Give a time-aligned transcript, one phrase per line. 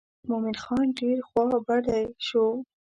[0.29, 2.45] مومن خان ډېر خوا بډی شو.